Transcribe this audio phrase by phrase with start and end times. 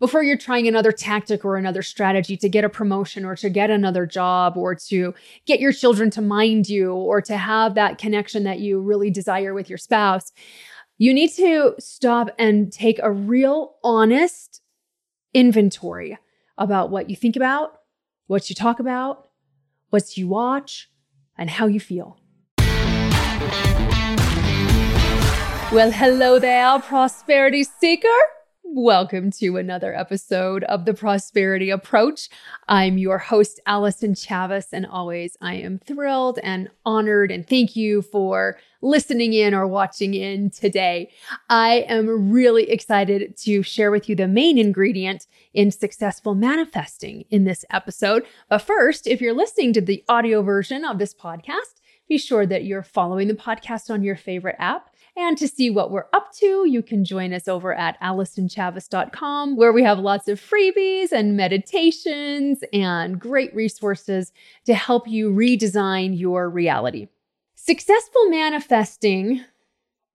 [0.00, 3.70] before you're trying another tactic or another strategy to get a promotion or to get
[3.70, 5.14] another job or to
[5.46, 9.54] get your children to mind you or to have that connection that you really desire
[9.54, 10.32] with your spouse,
[10.98, 14.60] you need to stop and take a real honest
[15.32, 16.18] inventory
[16.58, 17.80] about what you think about,
[18.26, 19.28] what you talk about,
[19.90, 20.90] what you watch,
[21.36, 22.18] and how you feel.
[25.72, 28.08] Well, hello there, prosperity seeker.
[28.76, 32.28] Welcome to another episode of the Prosperity Approach.
[32.66, 38.02] I'm your host, Allison Chavis, and always I am thrilled and honored and thank you
[38.02, 41.12] for listening in or watching in today.
[41.48, 47.44] I am really excited to share with you the main ingredient in successful manifesting in
[47.44, 48.26] this episode.
[48.48, 52.64] But first, if you're listening to the audio version of this podcast, be sure that
[52.64, 54.93] you're following the podcast on your favorite app.
[55.16, 59.72] And to see what we're up to, you can join us over at AllisonChavis.com, where
[59.72, 64.32] we have lots of freebies and meditations and great resources
[64.64, 67.06] to help you redesign your reality.
[67.54, 69.44] Successful manifesting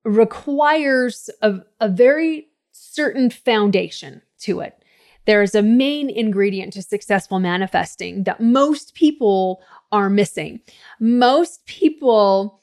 [0.04, 4.84] requires a, a very certain foundation to it.
[5.26, 10.60] There is a main ingredient to successful manifesting that most people are missing.
[11.00, 12.59] Most people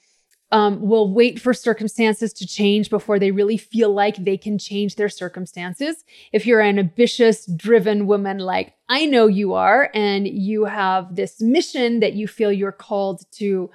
[0.53, 4.97] um, will wait for circumstances to change before they really feel like they can change
[4.97, 6.05] their circumstances.
[6.33, 11.41] If you're an ambitious, driven woman like I know you are, and you have this
[11.41, 13.71] mission that you feel you're called to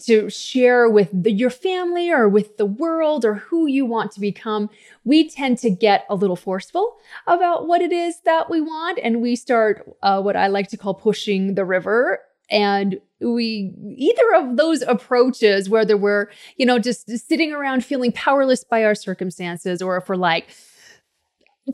[0.00, 4.20] to share with the, your family or with the world or who you want to
[4.20, 4.68] become,
[5.04, 8.98] we tend to get a little forceful about what it is that we want.
[9.02, 14.34] And we start uh, what I like to call pushing the river and we either
[14.36, 19.82] of those approaches whether we're you know just sitting around feeling powerless by our circumstances
[19.82, 20.48] or if we're like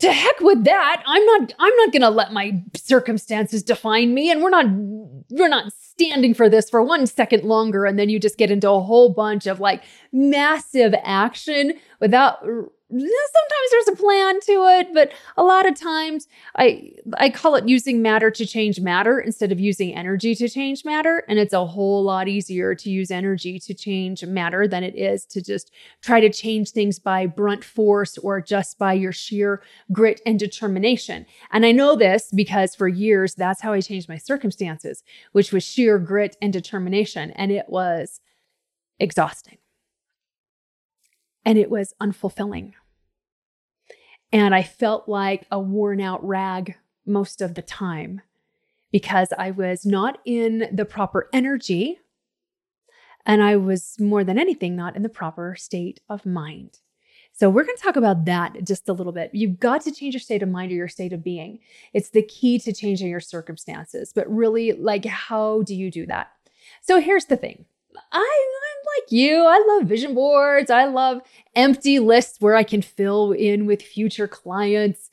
[0.00, 1.02] to heck with that.
[1.06, 4.66] I'm not i'm not going to let my circumstances define me and we're not
[5.30, 7.84] we're not standing for this for one second longer.
[7.84, 12.44] And then you just get into a whole bunch of like massive action without
[12.90, 17.66] sometimes there's a plan to it, but a lot of times I I call it
[17.66, 21.64] using matter to change matter instead of using energy to change matter, and it's a
[21.64, 25.72] whole lot easier to use energy to change matter than it is to just
[26.02, 31.24] try to change things by brunt force or just by your sheer grit and determination.
[31.52, 35.02] And I know this because for years that's how I changed my circumstances,
[35.32, 38.20] which was sheer grit and determination, and it was
[39.00, 39.58] exhausting.
[41.44, 42.72] And it was unfulfilling.
[44.32, 48.20] And I felt like a worn out rag most of the time
[48.90, 51.98] because I was not in the proper energy.
[53.26, 56.78] And I was more than anything not in the proper state of mind.
[57.36, 59.30] So, we're going to talk about that just a little bit.
[59.32, 61.58] You've got to change your state of mind or your state of being.
[61.92, 64.12] It's the key to changing your circumstances.
[64.14, 66.28] But really, like, how do you do that?
[66.80, 67.64] So, here's the thing
[68.12, 69.44] I, I'm like you.
[69.46, 70.70] I love vision boards.
[70.70, 71.20] I love
[71.56, 75.10] empty lists where I can fill in with future clients.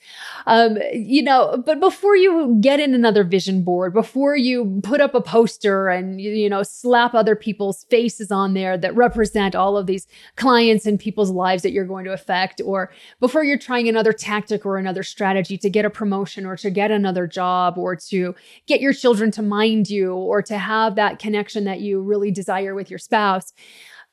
[0.48, 5.14] Um, you know, but before you get in another vision board, before you put up
[5.14, 9.86] a poster and, you know, slap other people's faces on there that represent all of
[9.86, 14.14] these clients and people's lives that you're going to affect, or before you're trying another
[14.14, 18.34] tactic or another strategy to get a promotion or to get another job or to
[18.66, 22.74] get your children to mind you or to have that connection that you really desire
[22.74, 23.54] with your spouse,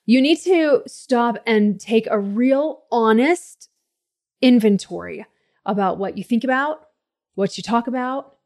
[0.08, 3.68] you need to stop and take a real honest
[4.40, 5.26] inventory
[5.66, 6.80] about what you think about,
[7.34, 8.36] what you talk about,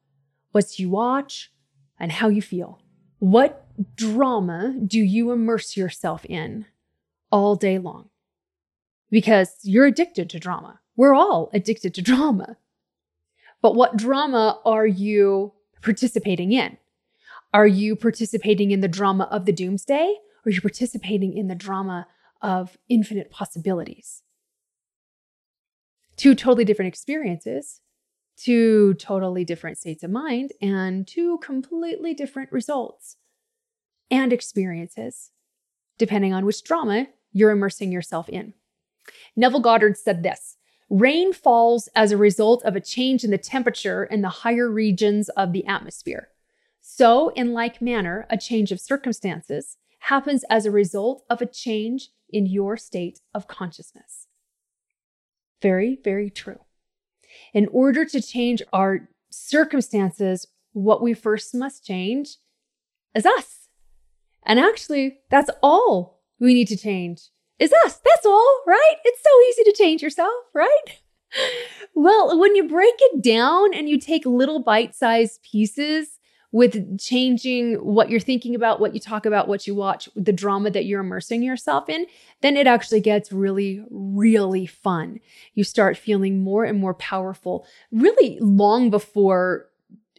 [0.51, 1.53] what you watch,
[2.01, 2.81] and how you feel.
[3.21, 6.67] What drama do you immerse yourself in
[7.31, 8.09] all day long?
[9.09, 10.81] Because you're addicted to drama.
[10.97, 12.57] We're all addicted to drama.
[13.61, 16.77] But what drama are you participating in?
[17.55, 20.17] Are you participating in the drama of the doomsday?
[20.45, 22.07] Or you're participating in the drama
[22.41, 24.23] of infinite possibilities.
[26.17, 27.81] Two totally different experiences,
[28.37, 33.17] two totally different states of mind, and two completely different results
[34.11, 35.31] and experiences,
[35.99, 38.53] depending on which drama you're immersing yourself in.
[39.37, 40.57] Neville Goddard said this
[40.91, 45.31] Rain falls as a result of a change in the temperature in the higher regions
[45.31, 46.29] of the atmosphere.
[46.83, 52.11] So, in like manner, a change of circumstances happens as a result of a change
[52.29, 54.27] in your state of consciousness.
[55.61, 56.61] Very, very true.
[57.55, 62.37] In order to change our circumstances, what we first must change
[63.15, 63.69] is us.
[64.45, 67.29] And actually, that's all we need to change
[67.61, 68.01] is us.
[68.05, 68.97] That's all, right?
[69.05, 71.01] It's so easy to change yourself, right?
[71.95, 76.19] well, when you break it down and you take little bite sized pieces
[76.53, 80.71] with changing what you're thinking about, what you talk about, what you watch, the drama
[80.71, 82.07] that you're immersing yourself in,
[82.43, 85.19] then it actually gets really, really fun.
[85.55, 89.69] You start feeling more and more powerful, really long before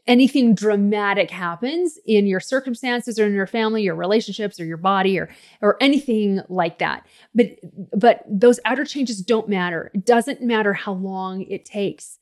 [0.06, 5.18] anything dramatic happens in your circumstances or in your family, your relationships or your body
[5.18, 5.30] or
[5.62, 7.06] or anything like that.
[7.34, 7.60] But
[7.96, 9.92] but those outer changes don't matter.
[9.94, 12.20] It doesn't matter how long it takes.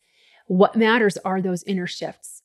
[0.48, 2.41] What matters are those inner shifts.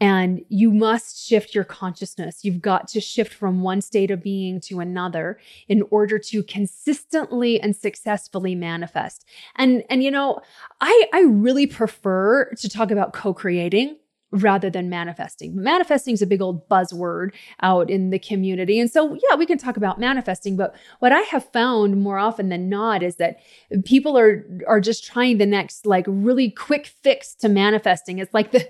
[0.00, 2.44] And you must shift your consciousness.
[2.44, 5.38] You've got to shift from one state of being to another
[5.68, 9.24] in order to consistently and successfully manifest.
[9.56, 10.40] And and you know,
[10.80, 13.96] I I really prefer to talk about co-creating
[14.34, 15.54] rather than manifesting.
[15.54, 17.32] Manifesting is a big old buzzword
[17.62, 18.80] out in the community.
[18.80, 22.48] And so, yeah, we can talk about manifesting, but what I have found more often
[22.48, 23.38] than not is that
[23.84, 28.18] people are are just trying the next like really quick fix to manifesting.
[28.18, 28.68] It's like the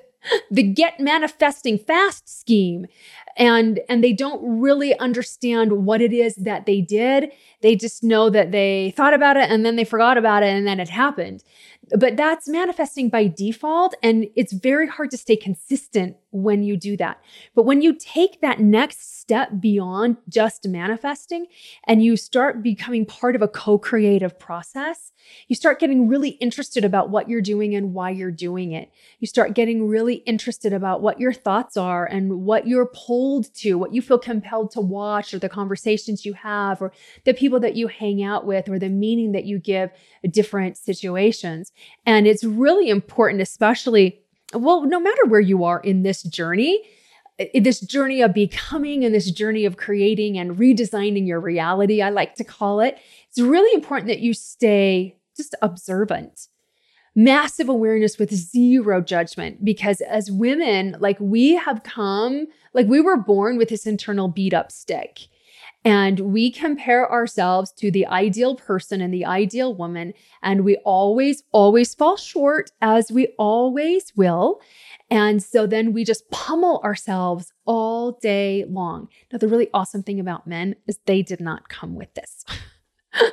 [0.51, 2.87] the get manifesting fast scheme
[3.37, 7.33] and and they don't really understand what it is that they did
[7.63, 10.67] they just know that they thought about it and then they forgot about it and
[10.67, 11.43] then it happened
[11.97, 13.95] but that's manifesting by default.
[14.03, 17.21] And it's very hard to stay consistent when you do that.
[17.55, 21.47] But when you take that next step beyond just manifesting
[21.87, 25.13] and you start becoming part of a co creative process,
[25.49, 28.91] you start getting really interested about what you're doing and why you're doing it.
[29.21, 32.87] You start getting really interested about what your thoughts are and what you're
[33.55, 36.93] to, what you feel compelled to watch, or the conversations you have, or
[37.25, 39.91] the people that you hang out with, or the meaning that you give
[40.31, 41.73] different situations.
[42.07, 44.21] And it's really important, especially,
[44.53, 46.83] well, no matter where you are in this journey,
[47.53, 52.37] this journey of becoming and this journey of creating and redesigning your reality, I like
[52.37, 52.97] to call it,
[53.29, 56.49] it's really important that you stay just observant.
[57.17, 63.17] Massive awareness with zero judgment because as women, like we have come, like we were
[63.17, 65.29] born with this internal beat up stick.
[65.87, 70.15] And we compare ourselves to the ideal person and the ideal woman.
[70.43, 74.63] And we always, always fall short, as we always will.
[75.11, 79.09] And so then we just pummel ourselves all day long.
[79.31, 82.47] Now, the really awesome thing about men is they did not come with this.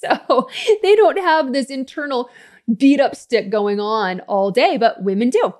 [0.00, 0.48] so
[0.82, 2.28] they don't have this internal
[2.76, 5.54] beat up stick going on all day, but women do.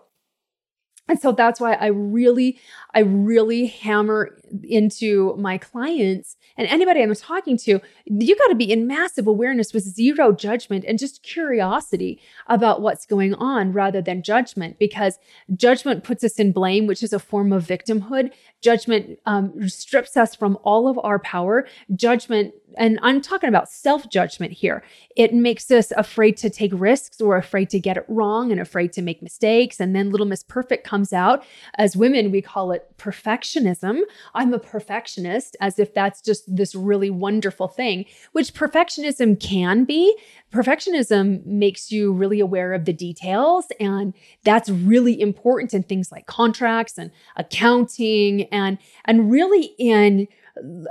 [1.09, 2.59] And so that's why I really,
[2.95, 8.71] I really hammer into my clients and anybody I'm talking to, you got to be
[8.71, 14.23] in massive awareness with zero judgment and just curiosity about what's going on rather than
[14.23, 15.19] judgment, because
[15.55, 18.31] judgment puts us in blame, which is a form of victimhood.
[18.63, 21.67] Judgment um, strips us from all of our power.
[21.95, 24.83] Judgment, and I'm talking about self judgment here,
[25.17, 28.93] it makes us afraid to take risks or afraid to get it wrong and afraid
[28.95, 29.81] to make mistakes.
[29.81, 31.45] And then Little Miss Perfect comes out.
[31.77, 34.01] As women, we call it perfectionism.
[34.35, 40.17] I'm a perfectionist, as if that's just this really wonderful thing, which perfectionism can be.
[40.53, 46.27] Perfectionism makes you really aware of the details, and that's really important in things like
[46.27, 50.29] contracts and accounting and and really in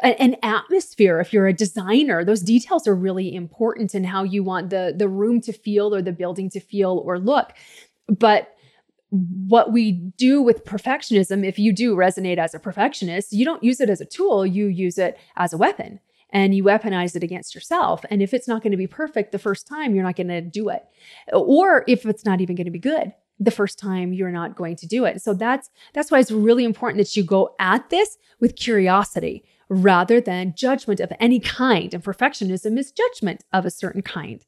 [0.03, 4.69] an atmosphere if you're a designer those details are really important in how you want
[4.69, 7.53] the the room to feel or the building to feel or look
[8.07, 8.53] but
[9.13, 13.79] what we do with perfectionism, if you do resonate as a perfectionist, you don't use
[13.79, 15.99] it as a tool, you use it as a weapon
[16.31, 18.03] and you weaponize it against yourself.
[18.09, 20.41] And if it's not going to be perfect the first time, you're not going to
[20.41, 20.83] do it.
[21.31, 24.75] Or if it's not even going to be good the first time, you're not going
[24.77, 25.21] to do it.
[25.21, 30.21] So that's that's why it's really important that you go at this with curiosity rather
[30.21, 31.93] than judgment of any kind.
[31.93, 34.45] And perfectionism is judgment of a certain kind.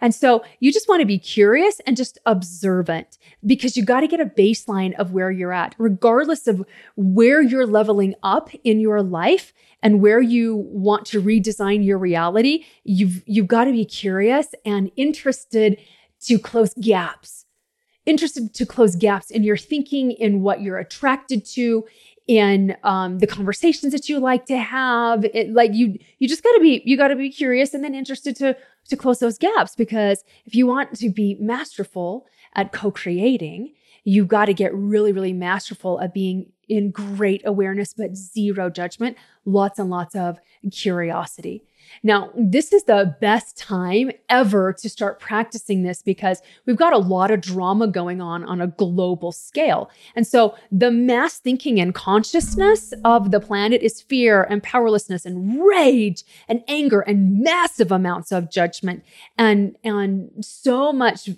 [0.00, 4.08] And so you just want to be curious and just observant because you got to
[4.08, 6.64] get a baseline of where you're at, regardless of
[6.96, 12.64] where you're leveling up in your life and where you want to redesign your reality.
[12.84, 15.78] You've, you've got to be curious and interested
[16.22, 17.44] to close gaps,
[18.04, 21.86] interested to close gaps in your thinking, in what you're attracted to,
[22.28, 25.24] in um, the conversations that you like to have.
[25.24, 27.94] It, like you, you just got to be, you got to be curious and then
[27.94, 28.56] interested to
[28.88, 34.28] to close those gaps because if you want to be masterful at co creating, you've
[34.28, 39.78] got to get really, really masterful at being in great awareness, but zero judgment, lots
[39.78, 40.38] and lots of
[40.72, 41.64] curiosity.
[42.02, 46.98] Now, this is the best time ever to start practicing this because we've got a
[46.98, 49.90] lot of drama going on on a global scale.
[50.14, 55.62] And so the mass thinking and consciousness of the planet is fear and powerlessness and
[55.64, 59.02] rage and anger and massive amounts of judgment
[59.36, 61.30] and, and so much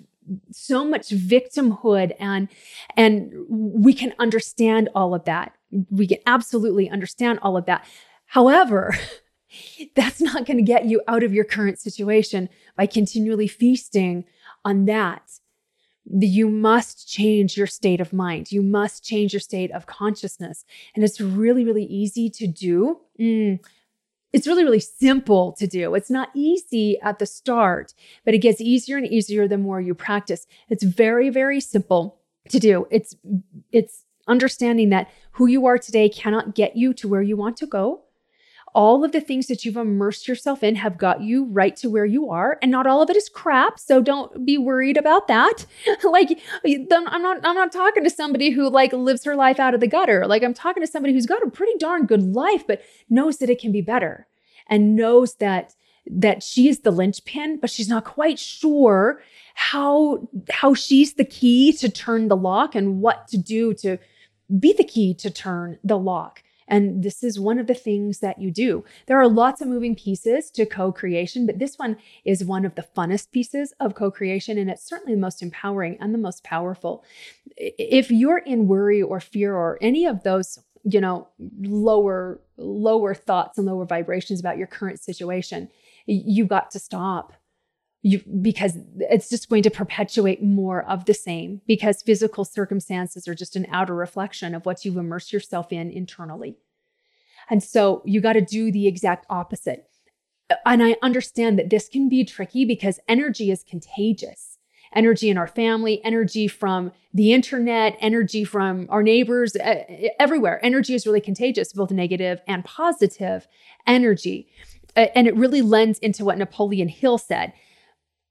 [0.51, 2.47] so much victimhood and
[2.95, 5.53] and we can understand all of that
[5.89, 7.85] we can absolutely understand all of that
[8.27, 8.95] however
[9.95, 14.23] that's not going to get you out of your current situation by continually feasting
[14.63, 15.23] on that
[16.05, 18.51] you must change your state of mind.
[18.51, 20.65] You must change your state of consciousness.
[20.95, 22.99] And it's really, really easy to do.
[23.19, 23.59] Mm,
[24.33, 25.93] it's really, really simple to do.
[25.95, 27.93] It's not easy at the start,
[28.25, 30.47] but it gets easier and easier the more you practice.
[30.69, 32.19] It's very, very simple
[32.49, 32.87] to do.
[32.89, 33.15] It's,
[33.71, 37.65] it's understanding that who you are today cannot get you to where you want to
[37.65, 38.03] go
[38.73, 42.05] all of the things that you've immersed yourself in have got you right to where
[42.05, 45.65] you are and not all of it is crap so don't be worried about that.
[46.03, 49.79] Like i'm not i'm not talking to somebody who like lives her life out of
[49.79, 50.25] the gutter.
[50.27, 53.49] Like i'm talking to somebody who's got a pretty darn good life but knows that
[53.49, 54.27] it can be better
[54.67, 55.73] and knows that
[56.05, 59.21] that she is the linchpin but she's not quite sure
[59.53, 63.97] how how she's the key to turn the lock and what to do to
[64.59, 68.41] be the key to turn the lock and this is one of the things that
[68.41, 68.85] you do.
[69.05, 72.75] There are lots of moving pieces to co creation, but this one is one of
[72.75, 74.57] the funnest pieces of co creation.
[74.57, 77.03] And it's certainly the most empowering and the most powerful.
[77.57, 81.27] If you're in worry or fear or any of those, you know,
[81.59, 85.67] lower, lower thoughts and lower vibrations about your current situation,
[86.05, 87.33] you've got to stop
[88.03, 93.35] you because it's just going to perpetuate more of the same because physical circumstances are
[93.35, 96.57] just an outer reflection of what you've immersed yourself in internally.
[97.49, 99.87] And so you got to do the exact opposite.
[100.65, 104.57] And I understand that this can be tricky because energy is contagious.
[104.93, 109.55] Energy in our family, energy from the internet, energy from our neighbors,
[110.19, 110.59] everywhere.
[110.65, 113.47] Energy is really contagious, both negative and positive
[113.87, 114.49] energy.
[114.95, 117.53] And it really lends into what Napoleon Hill said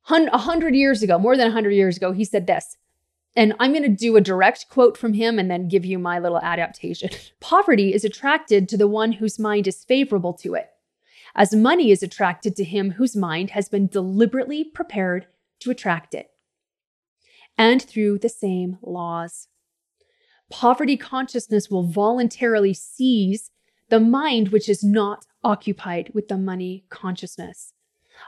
[0.08, 2.76] a hundred years ago, more than a hundred years ago, he said this.
[3.36, 6.18] And I'm going to do a direct quote from him and then give you my
[6.18, 7.10] little adaptation.
[7.40, 10.70] Poverty is attracted to the one whose mind is favorable to it,
[11.34, 15.26] as money is attracted to him whose mind has been deliberately prepared
[15.60, 16.30] to attract it.
[17.56, 19.48] And through the same laws.
[20.50, 23.52] Poverty consciousness will voluntarily seize
[23.90, 27.74] the mind which is not occupied with the money consciousness.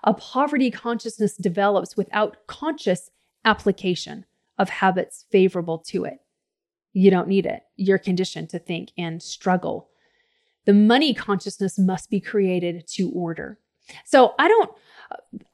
[0.05, 3.11] A poverty consciousness develops without conscious
[3.45, 4.25] application
[4.59, 6.19] of habits favorable to it.
[6.93, 7.63] You don't need it.
[7.77, 9.89] You're conditioned to think and struggle.
[10.65, 13.59] The money consciousness must be created to order.
[14.05, 14.71] So I don't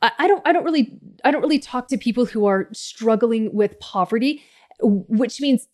[0.02, 3.78] I don't I don't really I don't really talk to people who are struggling with
[3.80, 4.42] poverty,
[4.80, 5.68] which means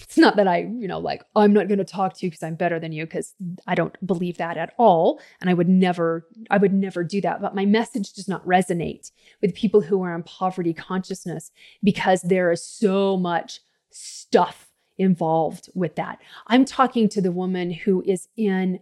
[0.00, 2.42] it's not that I, you know, like, I'm not going to talk to you because
[2.42, 3.34] I'm better than you, because
[3.66, 5.20] I don't believe that at all.
[5.40, 7.40] And I would never, I would never do that.
[7.40, 9.10] But my message does not resonate
[9.42, 11.50] with people who are in poverty consciousness
[11.82, 16.18] because there is so much stuff involved with that.
[16.46, 18.80] I'm talking to the woman who is in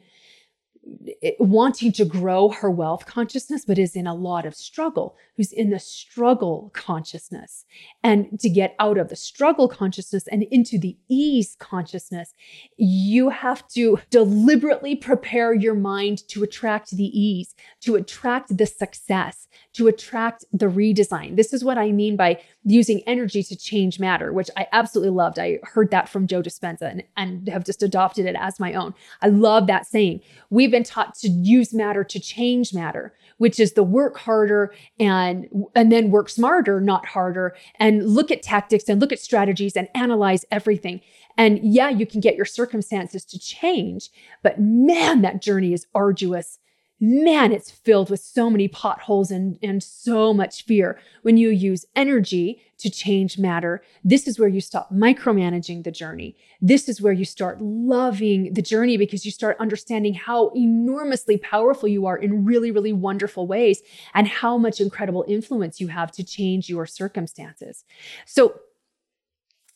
[1.39, 5.71] wanting to grow her wealth consciousness, but is in a lot of struggle, who's in
[5.71, 7.65] the struggle consciousness.
[8.03, 12.35] And to get out of the struggle consciousness and into the ease consciousness,
[12.77, 19.49] you have to deliberately prepare your mind to attract the ease, to attract the success,
[19.73, 21.37] to attract the redesign.
[21.37, 25.39] This is what I mean by using energy to change matter, which I absolutely loved.
[25.39, 28.93] I heard that from Joe Dispenza and, and have just adopted it as my own.
[29.23, 30.21] I love that saying.
[30.51, 35.47] We've been taught to use matter to change matter, which is the work harder and
[35.77, 39.89] and then work smarter, not harder, and look at tactics and look at strategies and
[39.95, 41.01] analyze everything.
[41.39, 44.11] And yeah, you can get your circumstances to change,
[44.43, 46.59] but man, that journey is arduous
[46.99, 50.99] man, it's filled with so many potholes and, and so much fear.
[51.23, 56.37] When you use energy to change matter, this is where you stop micromanaging the journey.
[56.61, 61.89] This is where you start loving the journey because you start understanding how enormously powerful
[61.89, 63.83] you are in really, really wonderful ways
[64.15, 67.85] and how much incredible influence you have to change your circumstances.
[68.25, 68.59] So,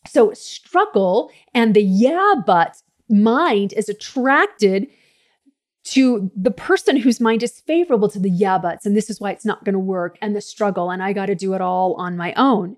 [0.06, 4.86] so struggle and the yeah, but mind is attracted
[5.82, 9.30] to the person whose mind is favorable to the yeah buts and this is why
[9.30, 11.94] it's not going to work and the struggle and I got to do it all
[11.94, 12.76] on my own.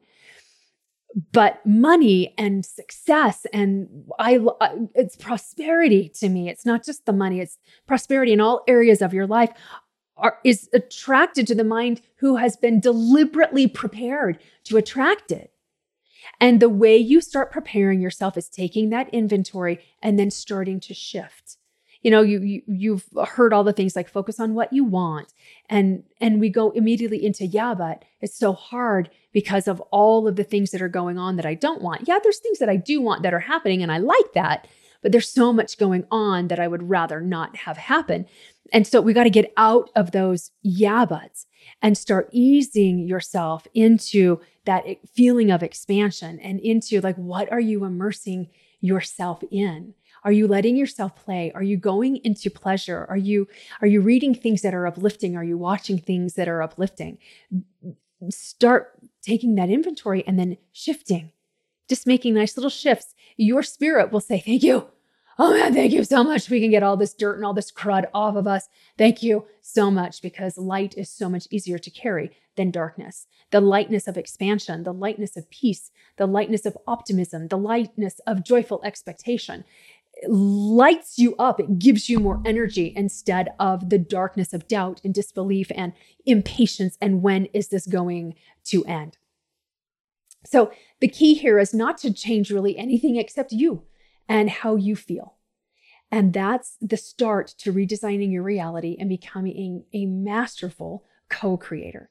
[1.33, 4.41] but money and success and I
[4.95, 6.49] it's prosperity to me.
[6.49, 9.51] It's not just the money, it's prosperity in all areas of your life
[10.17, 15.53] are, is attracted to the mind who has been deliberately prepared to attract it.
[16.41, 20.95] And the way you start preparing yourself is taking that inventory and then starting to
[20.95, 21.57] shift
[22.03, 25.33] you know you, you you've heard all the things like focus on what you want.
[25.69, 30.37] And and we go immediately into yeah but it's so hard because of all of
[30.37, 32.07] the things that are going on that I don't want.
[32.07, 34.69] Yeah there's things that I do want that are happening and I like that
[35.03, 38.27] but there's so much going on that I would rather not have happen.
[38.73, 41.47] And so we got to get out of those yeah buts
[41.83, 47.85] and start easing yourself into that feeling of expansion and into like what are you
[47.85, 48.49] immersing
[48.81, 49.95] yourself in
[50.25, 51.53] are you letting yourself play?
[51.55, 53.07] Are you going into pleasure?
[53.09, 53.49] Are you
[53.81, 55.37] are you reading things that are uplifting?
[55.37, 57.19] Are you watching things that are uplifting?
[58.31, 61.33] Start taking that inventory and then shifting.
[61.89, 63.15] Just making nice little shifts.
[63.37, 64.87] Your spirit will say, "Thank you.
[65.39, 66.51] Oh man, thank you so much.
[66.51, 68.69] We can get all this dirt and all this crud off of us.
[68.99, 73.27] Thank you so much because light is so much easier to carry than darkness.
[73.51, 78.45] The lightness of expansion, the lightness of peace, the lightness of optimism, the lightness of
[78.45, 79.65] joyful expectation
[80.27, 81.61] lights you up.
[81.61, 85.93] It gives you more energy instead of the darkness of doubt and disbelief and
[86.27, 86.97] impatience.
[87.01, 89.19] And when is this going to end?
[90.45, 93.85] So, the key here is not to change really anything except you
[94.29, 95.35] and how you feel.
[96.11, 102.11] And that's the start to redesigning your reality and becoming a masterful co creator.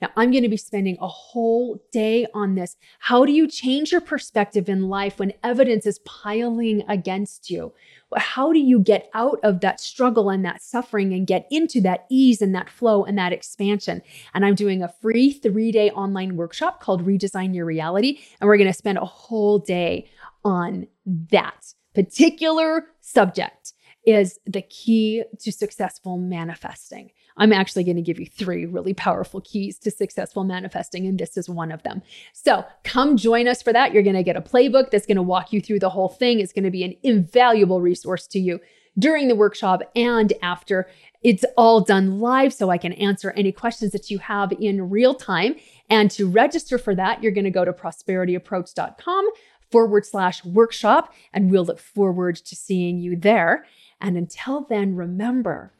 [0.00, 2.76] Now, I'm going to be spending a whole day on this.
[3.00, 7.72] How do you change your perspective in life when evidence is piling against you?
[8.16, 12.06] How do you get out of that struggle and that suffering and get into that
[12.10, 14.02] ease and that flow and that expansion?
[14.34, 18.20] And I'm doing a free three day online workshop called Redesign Your Reality.
[18.40, 20.08] And we're going to spend a whole day
[20.44, 20.86] on
[21.30, 23.74] that particular subject
[24.06, 27.10] is the key to successful manifesting.
[27.40, 31.36] I'm actually going to give you three really powerful keys to successful manifesting, and this
[31.38, 32.02] is one of them.
[32.34, 33.92] So come join us for that.
[33.92, 36.38] You're going to get a playbook that's going to walk you through the whole thing.
[36.38, 38.60] It's going to be an invaluable resource to you
[38.98, 40.86] during the workshop and after.
[41.22, 45.14] It's all done live, so I can answer any questions that you have in real
[45.14, 45.56] time.
[45.88, 49.30] And to register for that, you're going to go to prosperityapproach.com
[49.70, 53.64] forward slash workshop, and we'll look forward to seeing you there.
[53.98, 55.72] And until then, remember,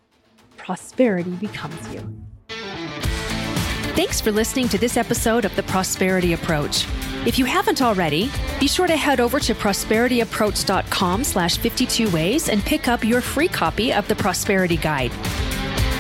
[0.65, 2.01] prosperity becomes you.
[3.97, 6.87] Thanks for listening to this episode of The Prosperity Approach.
[7.27, 12.63] If you haven't already, be sure to head over to prosperityapproach.com slash 52 ways and
[12.63, 15.13] pick up your free copy of the Prosperity Guide.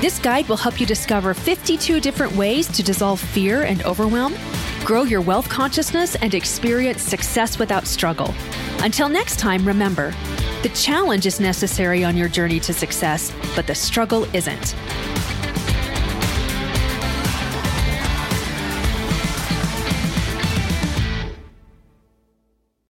[0.00, 4.34] This guide will help you discover 52 different ways to dissolve fear and overwhelm,
[4.82, 8.32] grow your wealth consciousness, and experience success without struggle.
[8.78, 10.14] Until next time, remember,
[10.62, 14.74] the challenge is necessary on your journey to success, but the struggle isn't.